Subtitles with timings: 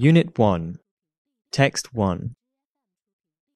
[0.00, 0.78] Unit 1
[1.50, 2.36] Text 1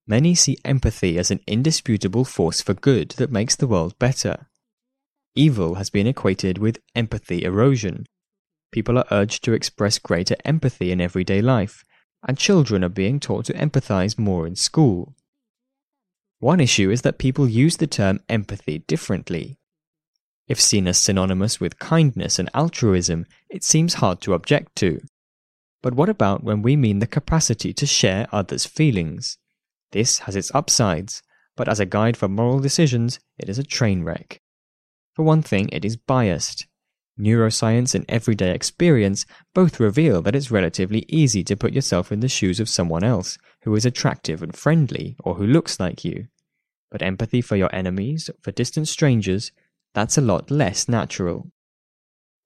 [0.09, 4.49] Many see empathy as an indisputable force for good that makes the world better.
[5.37, 8.07] Evil has been equated with empathy erosion.
[8.73, 11.85] People are urged to express greater empathy in everyday life,
[12.27, 15.15] and children are being taught to empathize more in school.
[16.41, 19.61] One issue is that people use the term empathy differently.
[20.49, 25.03] If seen as synonymous with kindness and altruism, it seems hard to object to.
[25.83, 29.37] But what about when we mean the capacity to share others' feelings?
[29.91, 31.23] This has its upsides,
[31.57, 34.41] but as a guide for moral decisions, it is a train wreck.
[35.15, 36.67] For one thing, it is biased.
[37.19, 42.29] Neuroscience and everyday experience both reveal that it's relatively easy to put yourself in the
[42.29, 46.29] shoes of someone else who is attractive and friendly or who looks like you.
[46.91, 49.53] But empathy for your enemies, for distant strangers,
[49.95, 51.51] that's a lot less natural.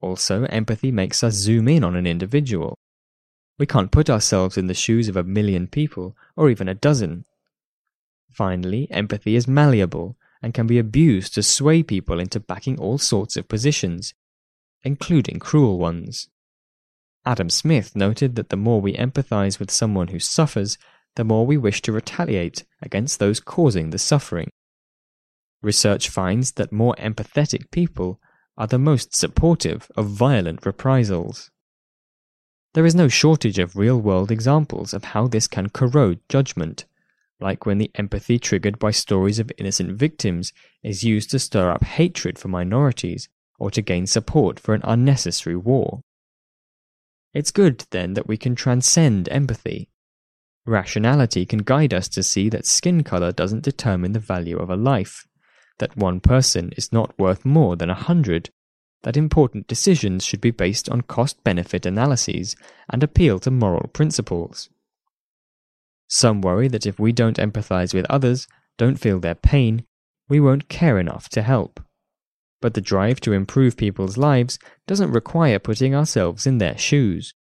[0.01, 2.76] Also, empathy makes us zoom in on an individual.
[3.59, 7.25] We can't put ourselves in the shoes of a million people, or even a dozen.
[8.31, 13.35] Finally, empathy is malleable and can be abused to sway people into backing all sorts
[13.35, 14.13] of positions,
[14.83, 16.29] including cruel ones.
[17.25, 20.77] Adam Smith noted that the more we empathize with someone who suffers,
[21.15, 24.49] the more we wish to retaliate against those causing the suffering.
[25.63, 28.21] Research finds that more empathetic people
[28.55, 31.49] are the most supportive of violent reprisals.
[32.77, 36.85] There is no shortage of real world examples of how this can corrode judgment,
[37.39, 41.83] like when the empathy triggered by stories of innocent victims is used to stir up
[41.83, 46.01] hatred for minorities or to gain support for an unnecessary war.
[47.33, 49.89] It's good, then, that we can transcend empathy.
[50.67, 54.75] Rationality can guide us to see that skin color doesn't determine the value of a
[54.75, 55.25] life,
[55.79, 58.51] that one person is not worth more than a hundred,
[59.03, 62.55] that important decisions should be based on cost benefit analyses
[62.89, 64.69] and appeal to moral principles.
[66.07, 69.83] Some worry that if we don't empathize with others, don't feel their pain,
[70.29, 71.79] we won't care enough to help.
[72.61, 74.57] But the drive to improve people's lives
[74.87, 77.33] doesn't require putting ourselves in their shoes.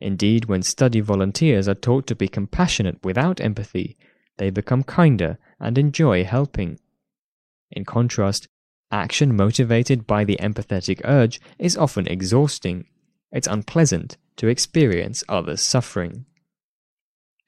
[0.00, 3.96] Indeed, when study volunteers are taught to be compassionate without empathy,
[4.38, 6.80] they become kinder and enjoy helping.
[7.70, 8.48] In contrast,
[8.92, 12.86] Action motivated by the empathetic urge is often exhausting.
[13.30, 16.26] It's unpleasant to experience others' suffering.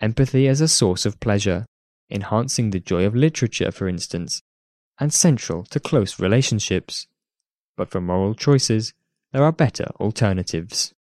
[0.01, 1.67] Empathy as a source of pleasure,
[2.11, 4.43] enhancing the joy of literature, for instance,
[5.01, 7.07] and central to close relationships.
[7.77, 8.95] But for moral choices,
[9.33, 10.95] there are better alternatives.